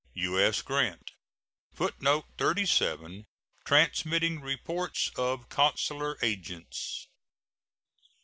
U.S. 0.15 0.63
GRANT. 0.63 1.11
[Footnote 1.73 2.25
37: 2.39 3.27
Transmitting 3.65 4.41
reports 4.41 5.11
of 5.15 5.47
consular 5.47 6.17
agents. 6.23 7.07